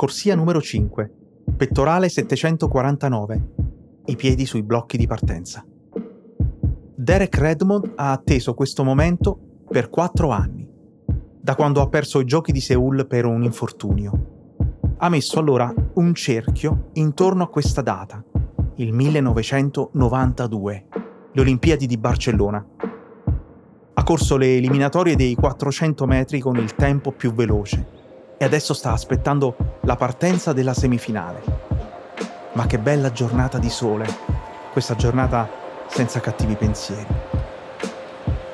[0.00, 1.12] Corsia numero 5.
[1.58, 3.48] Pettorale 749.
[4.06, 5.62] I piedi sui blocchi di partenza.
[6.94, 10.66] Derek Redmond ha atteso questo momento per quattro anni,
[11.38, 14.94] da quando ha perso i giochi di Seoul per un infortunio.
[14.96, 18.24] Ha messo allora un cerchio intorno a questa data,
[18.76, 20.86] il 1992,
[21.30, 22.66] le Olimpiadi di Barcellona.
[23.92, 27.98] Ha corso le eliminatorie dei 400 metri con il tempo più veloce
[28.42, 31.42] e adesso sta aspettando la partenza della semifinale.
[32.52, 34.06] Ma che bella giornata di sole,
[34.72, 35.46] questa giornata
[35.88, 37.06] senza cattivi pensieri.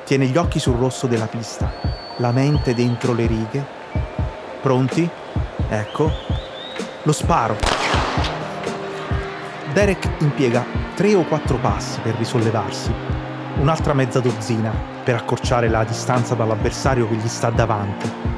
[0.05, 1.71] Tiene gli occhi sul rosso della pista,
[2.17, 3.65] la mente dentro le righe.
[4.61, 5.09] Pronti?
[5.69, 6.11] Ecco.
[7.05, 7.57] Lo sparo.
[9.73, 10.65] Derek impiega
[10.97, 12.93] tre o quattro passi per risollevarsi,
[13.61, 14.73] un'altra mezza dozzina
[15.05, 18.36] per accorciare la distanza dall'avversario che gli sta davanti.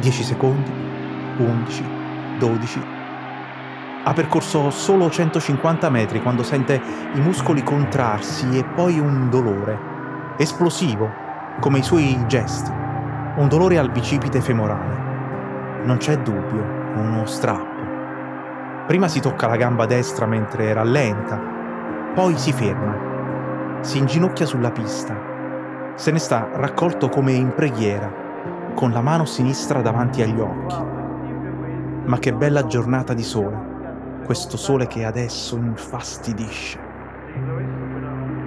[0.00, 0.70] 10 secondi,
[1.38, 1.84] 11,
[2.38, 2.80] 12.
[4.04, 6.80] Ha percorso solo 150 metri quando sente
[7.14, 9.78] i muscoli contrarsi e poi un dolore,
[10.36, 11.10] esplosivo,
[11.60, 12.70] come i suoi gesti,
[13.36, 15.84] un dolore al bicipite femorale.
[15.84, 16.62] Non c'è dubbio,
[16.94, 18.84] uno strappo.
[18.86, 21.40] Prima si tocca la gamba destra mentre rallenta,
[22.14, 25.34] poi si ferma, si inginocchia sulla pista,
[25.96, 28.25] se ne sta raccolto come in preghiera,
[28.76, 30.76] con la mano sinistra davanti agli occhi.
[32.04, 36.78] Ma che bella giornata di sole, questo sole che adesso infastidisce.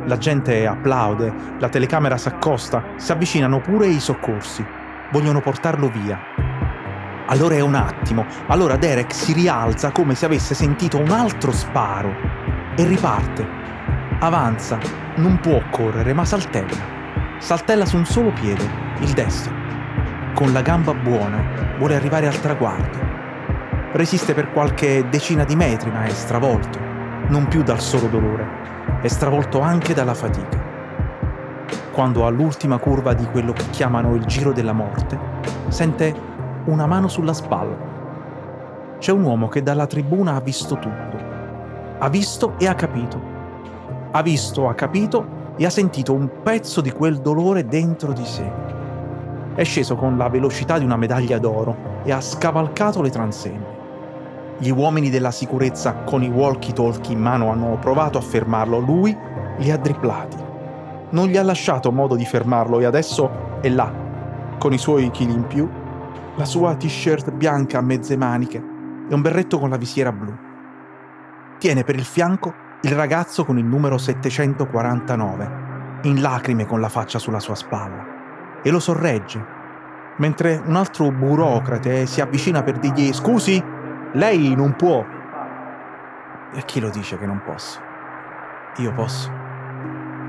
[0.06, 4.63] La gente applaude, la telecamera si accosta, si avvicinano pure i soccorsi,
[5.12, 6.19] vogliono portarlo via.
[7.25, 12.13] Allora è un attimo, allora Derek si rialza come se avesse sentito un altro sparo
[12.75, 13.47] e riparte.
[14.19, 14.78] Avanza,
[15.16, 16.97] non può correre, ma saltella.
[17.39, 18.68] Saltella su un solo piede,
[19.00, 19.58] il destro.
[20.39, 21.44] Con la gamba buona
[21.77, 22.97] vuole arrivare al traguardo.
[23.91, 26.79] Resiste per qualche decina di metri, ma è stravolto,
[27.27, 28.47] non più dal solo dolore,
[29.01, 30.57] è stravolto anche dalla fatica.
[31.91, 35.19] Quando all'ultima curva di quello che chiamano il giro della morte,
[35.67, 36.16] sente
[36.67, 38.95] una mano sulla spalla.
[38.97, 41.17] C'è un uomo che dalla tribuna ha visto tutto.
[41.97, 43.21] Ha visto e ha capito.
[44.11, 48.77] Ha visto, ha capito e ha sentito un pezzo di quel dolore dentro di sé.
[49.55, 53.77] È sceso con la velocità di una medaglia d'oro e ha scavalcato le transenne.
[54.57, 59.15] Gli uomini della sicurezza con i walkie-talkie in mano hanno provato a fermarlo, lui
[59.57, 60.38] li ha driplati.
[61.11, 63.91] Non gli ha lasciato modo di fermarlo e adesso è là,
[64.57, 65.69] con i suoi chili in più
[66.35, 68.63] la sua t-shirt bianca a mezze maniche
[69.09, 70.33] e un berretto con la visiera blu.
[71.57, 75.51] Tiene per il fianco il ragazzo con il numero 749,
[76.03, 78.19] in lacrime con la faccia sulla sua spalla,
[78.61, 79.43] e lo sorregge,
[80.17, 83.63] mentre un altro burocrate si avvicina per dirgli scusi,
[84.13, 85.05] lei non può.
[86.53, 87.79] E chi lo dice che non posso?
[88.77, 89.31] Io posso.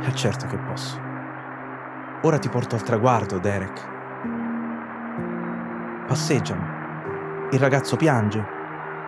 [0.02, 0.98] E certo che posso.
[2.22, 3.98] Ora ti porto al traguardo, Derek
[6.10, 7.48] passeggiano.
[7.52, 8.44] Il ragazzo piange.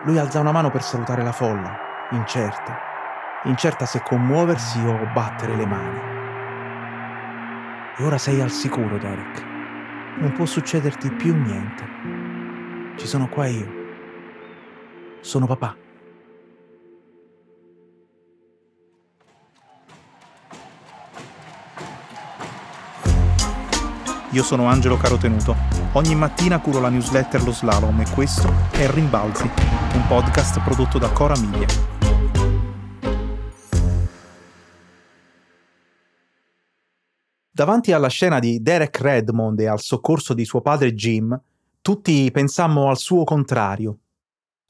[0.05, 1.77] Lui alza una mano per salutare la folla,
[2.11, 2.77] incerta,
[3.43, 6.12] incerta se commuoversi o battere le mani.
[7.95, 9.43] E ora sei al sicuro, Derek.
[10.17, 11.83] Non può succederti più niente.
[12.97, 13.71] Ci sono qua io.
[15.21, 15.75] Sono papà.
[24.31, 25.55] Io sono Angelo Carotenuto.
[25.91, 29.43] Ogni mattina curo la newsletter Lo Slalom e questo è Rimbalzi,
[29.93, 31.92] un podcast prodotto da Cora Media.
[37.63, 41.41] Davanti alla scena di Derek Redmond e al soccorso di suo padre Jim,
[41.79, 43.99] tutti pensammo al suo contrario.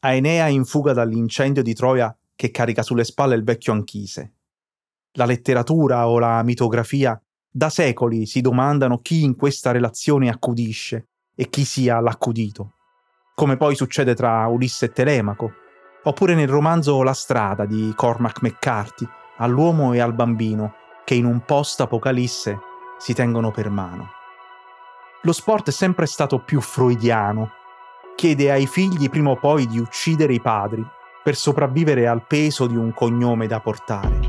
[0.01, 4.33] A Enea in fuga dall'incendio di Troia che carica sulle spalle il vecchio Anchise.
[5.13, 7.19] La letteratura o la mitografia
[7.49, 12.73] da secoli si domandano chi in questa relazione accudisce e chi sia l'accudito.
[13.33, 15.51] come poi succede tra Ulisse e Telemaco,
[16.03, 19.07] oppure nel romanzo La strada di Cormac McCarthy,
[19.37, 24.09] all'uomo e al bambino, che in un post-apocalisse si tengono per mano.
[25.23, 27.51] Lo sport è sempre stato più freudiano.
[28.15, 30.85] Chiede ai figli prima o poi di uccidere i padri
[31.23, 34.19] per sopravvivere al peso di un cognome da portare.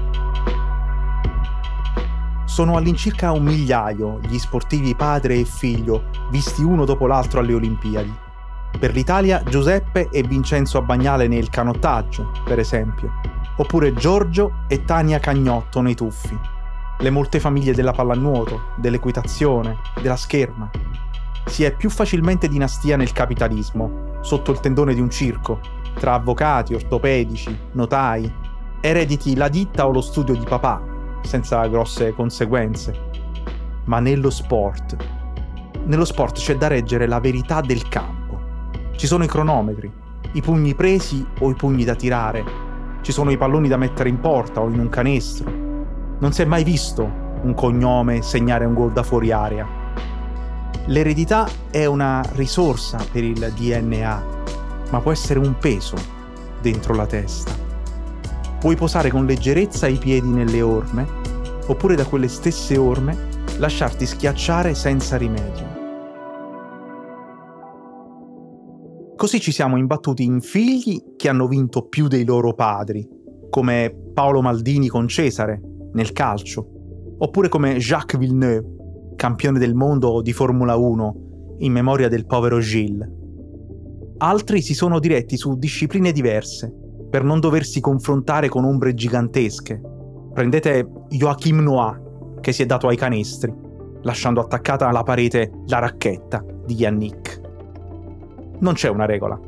[2.44, 8.14] Sono all'incirca un migliaio gli sportivi padre e figlio, visti uno dopo l'altro alle Olimpiadi.
[8.78, 13.10] Per l'Italia Giuseppe e Vincenzo Abbagnale nel canottaggio, per esempio,
[13.56, 16.53] oppure Giorgio e Tania Cagnotto nei tuffi.
[16.98, 20.70] Le molte famiglie della pallanuoto, dell'equitazione, della scherma.
[21.46, 25.60] Si è più facilmente dinastia nel capitalismo, sotto il tendone di un circo,
[25.98, 28.32] tra avvocati, ortopedici, notai,
[28.80, 30.82] erediti la ditta o lo studio di papà,
[31.22, 33.10] senza grosse conseguenze.
[33.84, 34.96] Ma nello sport,
[35.84, 38.40] nello sport c'è da reggere la verità del campo.
[38.96, 39.92] Ci sono i cronometri,
[40.32, 42.44] i pugni presi o i pugni da tirare,
[43.02, 45.63] ci sono i palloni da mettere in porta o in un canestro.
[46.24, 47.02] Non si è mai visto
[47.42, 49.68] un cognome segnare un gol da fuori area.
[50.86, 54.24] L'eredità è una risorsa per il DNA,
[54.90, 55.96] ma può essere un peso
[56.62, 57.52] dentro la testa.
[58.58, 61.06] Puoi posare con leggerezza i piedi nelle orme,
[61.66, 63.28] oppure da quelle stesse orme
[63.58, 65.72] lasciarti schiacciare senza rimedio.
[69.14, 73.06] Così ci siamo imbattuti in figli che hanno vinto più dei loro padri,
[73.50, 75.60] come Paolo Maldini con Cesare,
[75.94, 76.68] nel calcio,
[77.18, 83.08] oppure come Jacques Villeneuve, campione del mondo di Formula 1, in memoria del povero Gilles.
[84.18, 86.72] Altri si sono diretti su discipline diverse,
[87.10, 89.80] per non doversi confrontare con ombre gigantesche.
[90.32, 92.00] Prendete Joachim Noah,
[92.40, 93.52] che si è dato ai canestri,
[94.02, 97.42] lasciando attaccata alla parete la racchetta di Yannick
[98.64, 99.38] non c'è una regola.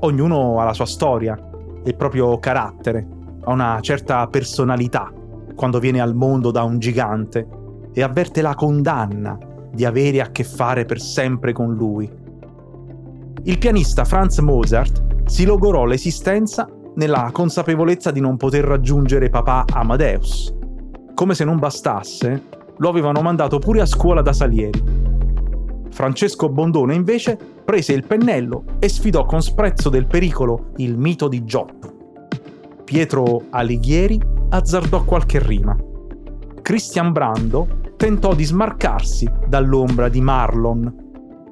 [0.00, 1.38] Ognuno ha la sua storia,
[1.84, 3.06] il proprio carattere,
[3.44, 5.12] ha una certa personalità
[5.58, 7.46] quando viene al mondo da un gigante
[7.92, 9.36] e avverte la condanna
[9.72, 12.08] di avere a che fare per sempre con lui.
[13.42, 20.54] Il pianista Franz Mozart si logorò l'esistenza nella consapevolezza di non poter raggiungere papà Amadeus.
[21.14, 22.42] Come se non bastasse,
[22.76, 25.08] lo avevano mandato pure a scuola da Salieri
[25.98, 31.44] Francesco Bondone invece prese il pennello e sfidò con sprezzo del pericolo il mito di
[31.44, 31.96] Giotto.
[32.84, 34.20] Pietro Alighieri
[34.50, 35.76] azzardò qualche rima.
[36.62, 41.06] Christian Brando tentò di smarcarsi dall'ombra di Marlon.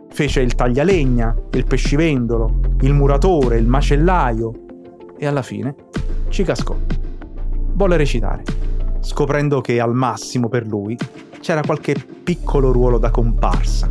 [0.09, 4.53] Fece il taglialegna, il pescivendolo, il muratore, il macellaio
[5.19, 5.75] e alla fine
[6.29, 6.77] ci cascò.
[7.75, 8.45] Volle recitare,
[9.01, 10.97] scoprendo che al massimo per lui
[11.41, 13.91] c'era qualche piccolo ruolo da comparsa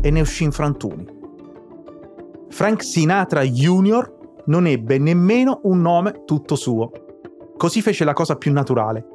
[0.00, 1.06] e ne uscì in frantumi.
[2.50, 4.12] Frank Sinatra Jr.
[4.46, 6.90] non ebbe nemmeno un nome tutto suo.
[7.64, 9.06] Così fece la cosa più naturale,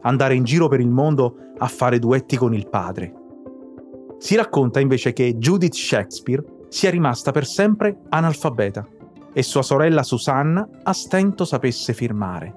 [0.00, 3.12] andare in giro per il mondo a fare duetti con il padre.
[4.18, 8.84] Si racconta invece che Judith Shakespeare sia rimasta per sempre analfabeta
[9.32, 12.52] e sua sorella Susanna a stento sapesse firmare.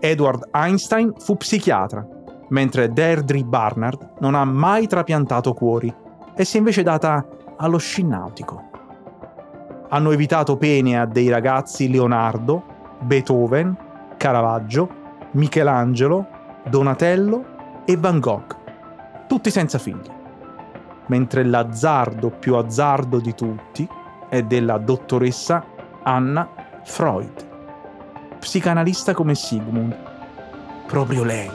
[0.00, 2.04] Edward Einstein fu psichiatra,
[2.48, 5.94] mentre Deirdre Barnard non ha mai trapiantato cuori
[6.34, 7.24] e si è invece data
[7.56, 8.68] allo sci nautico.
[9.90, 12.64] Hanno evitato pene a dei ragazzi Leonardo,
[13.02, 13.88] Beethoven,
[14.20, 16.26] Caravaggio, Michelangelo,
[16.68, 20.10] Donatello e Van Gogh, tutti senza figli.
[21.06, 23.88] Mentre l'azzardo più azzardo di tutti
[24.28, 25.64] è della dottoressa
[26.02, 29.96] Anna Freud, psicanalista come Sigmund.
[30.86, 31.50] Proprio lei.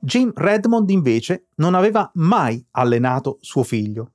[0.00, 4.12] Jim Redmond invece non aveva mai allenato suo figlio.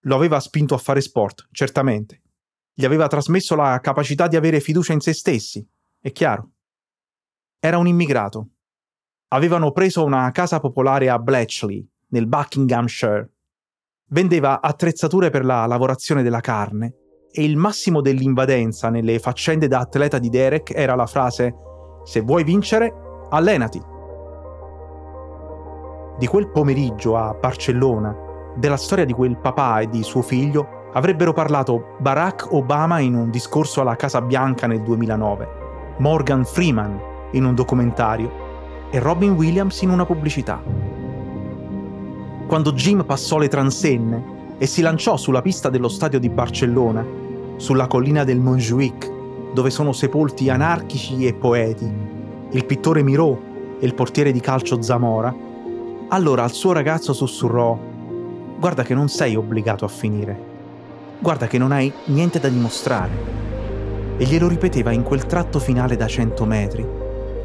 [0.00, 2.22] Lo aveva spinto a fare sport, certamente.
[2.78, 5.66] Gli aveva trasmesso la capacità di avere fiducia in se stessi,
[5.98, 6.50] è chiaro.
[7.58, 8.48] Era un immigrato.
[9.28, 13.32] Avevano preso una casa popolare a Bletchley, nel Buckinghamshire.
[14.08, 16.94] Vendeva attrezzature per la lavorazione della carne
[17.32, 21.54] e il massimo dell'invadenza nelle faccende da atleta di Derek era la frase
[22.04, 22.92] Se vuoi vincere,
[23.30, 23.94] allenati
[26.18, 28.14] di quel pomeriggio a Barcellona,
[28.56, 33.30] della storia di quel papà e di suo figlio, avrebbero parlato Barack Obama in un
[33.30, 35.48] discorso alla Casa Bianca nel 2009,
[35.98, 36.98] Morgan Freeman
[37.32, 40.58] in un documentario e Robin Williams in una pubblicità.
[42.46, 47.04] Quando Jim passò le transenne e si lanciò sulla pista dello stadio di Barcellona,
[47.56, 49.12] sulla collina del Montjuic,
[49.52, 51.92] dove sono sepolti anarchici e poeti,
[52.52, 53.38] il pittore Miró
[53.78, 55.34] e il portiere di calcio Zamora,
[56.08, 57.78] allora al suo ragazzo sussurrò
[58.58, 60.55] guarda che non sei obbligato a finire.
[61.18, 63.34] Guarda che non hai niente da dimostrare.
[64.18, 66.86] E glielo ripeteva in quel tratto finale da 100 metri,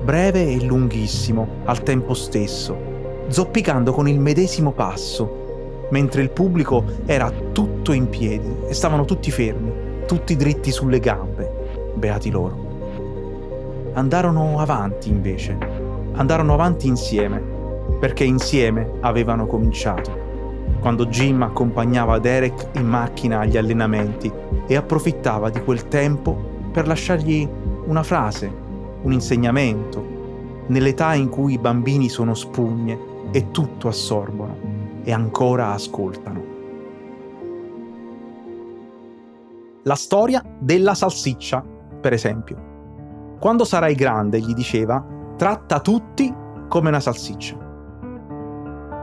[0.03, 7.31] breve e lunghissimo al tempo stesso, zoppicando con il medesimo passo, mentre il pubblico era
[7.51, 9.71] tutto in piedi e stavano tutti fermi,
[10.05, 12.69] tutti dritti sulle gambe, beati loro.
[13.93, 15.57] Andarono avanti invece,
[16.13, 17.41] andarono avanti insieme,
[17.99, 20.30] perché insieme avevano cominciato
[20.81, 24.31] quando Jim accompagnava Derek in macchina agli allenamenti
[24.65, 26.35] e approfittava di quel tempo
[26.71, 27.47] per lasciargli
[27.85, 28.51] una frase,
[29.03, 30.03] un insegnamento,
[30.67, 32.97] nell'età in cui i bambini sono spugne
[33.31, 34.57] e tutto assorbono
[35.03, 36.50] e ancora ascoltano.
[39.83, 41.63] La storia della salsiccia,
[42.01, 42.69] per esempio.
[43.39, 45.03] Quando sarai grande, gli diceva,
[45.35, 46.33] tratta tutti
[46.67, 47.69] come una salsiccia.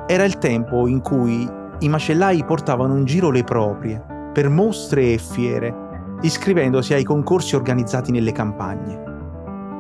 [0.07, 5.19] Era il tempo in cui i macellai portavano in giro le proprie, per mostre e
[5.19, 9.01] fiere, iscrivendosi ai concorsi organizzati nelle campagne.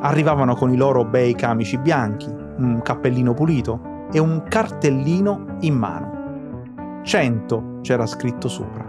[0.00, 7.00] Arrivavano con i loro bei camici bianchi, un cappellino pulito e un cartellino in mano.
[7.02, 8.84] 100 c'era scritto sopra.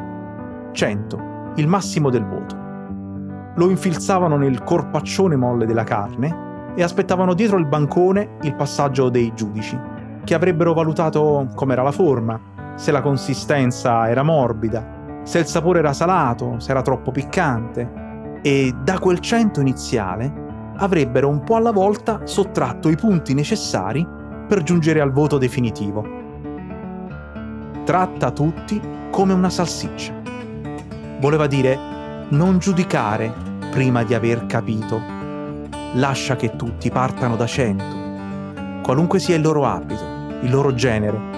[0.72, 1.20] 100,
[1.56, 2.56] il massimo del voto.
[3.56, 9.34] Lo infilzavano nel corpaccione molle della carne e aspettavano dietro il bancone il passaggio dei
[9.34, 9.80] giudici,
[10.24, 12.40] che avrebbero valutato com'era la forma,
[12.80, 18.74] se la consistenza era morbida, se il sapore era salato, se era troppo piccante e
[18.82, 24.08] da quel cento iniziale avrebbero un po' alla volta sottratto i punti necessari
[24.48, 26.06] per giungere al voto definitivo.
[27.84, 28.82] Tratta tutti
[29.12, 30.14] come una salsiccia.
[31.20, 31.78] Voleva dire
[32.30, 33.34] non giudicare
[33.72, 35.02] prima di aver capito.
[35.96, 40.04] Lascia che tutti partano da cento, qualunque sia il loro abito,
[40.44, 41.29] il loro genere,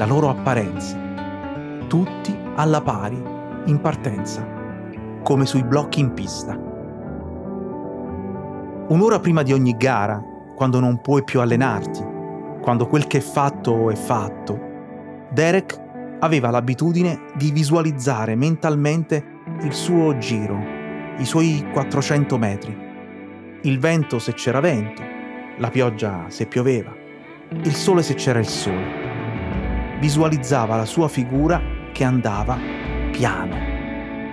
[0.00, 0.96] la loro apparenza,
[1.86, 3.22] tutti alla pari,
[3.66, 4.42] in partenza,
[5.22, 6.58] come sui blocchi in pista.
[8.88, 10.24] Un'ora prima di ogni gara,
[10.56, 12.02] quando non puoi più allenarti,
[12.62, 14.58] quando quel che è fatto è fatto,
[15.32, 15.78] Derek
[16.20, 19.22] aveva l'abitudine di visualizzare mentalmente
[19.60, 20.58] il suo giro,
[21.18, 22.78] i suoi 400 metri,
[23.64, 25.02] il vento se c'era vento,
[25.58, 26.90] la pioggia se pioveva,
[27.50, 29.09] il sole se c'era il sole
[30.00, 31.60] visualizzava la sua figura
[31.92, 32.58] che andava
[33.12, 33.54] piano,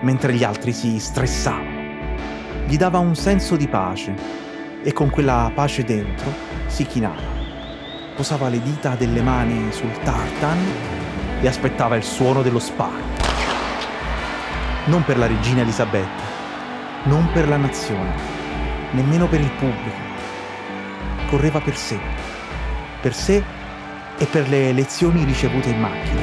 [0.01, 1.75] mentre gli altri si stressavano.
[2.65, 4.15] Gli dava un senso di pace
[4.81, 6.31] e con quella pace dentro
[6.67, 7.36] si chinava.
[8.15, 10.57] Posava le dita delle mani sul tartan
[11.41, 13.15] e aspettava il suono dello sparo.
[14.86, 16.24] Non per la regina Elisabetta,
[17.03, 18.15] non per la nazione,
[18.91, 20.05] nemmeno per il pubblico.
[21.29, 22.00] Correva per sé,
[23.01, 23.43] per sé
[24.17, 26.21] e per le lezioni ricevute in macchina.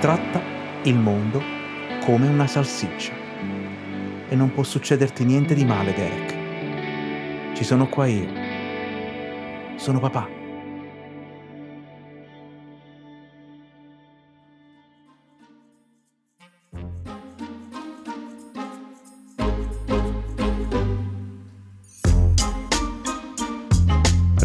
[0.00, 0.40] Tratta
[0.82, 1.42] il mondo
[2.04, 3.12] come una salsiccia.
[4.28, 7.54] E non può succederti niente di male, Derek.
[7.54, 8.28] Ci sono qua io.
[9.76, 10.37] Sono papà.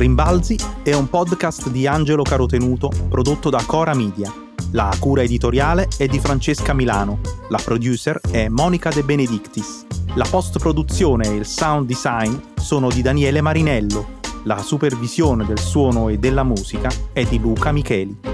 [0.04, 4.30] Rimbalzi è un podcast di Angelo Carotenuto prodotto da Cora Media.
[4.72, 9.86] La cura editoriale è di Francesca Milano, la producer è Monica De Benedictis.
[10.16, 14.20] La post-produzione e il sound design sono di Daniele Marinello.
[14.44, 18.33] La supervisione del suono e della musica è di Luca Micheli.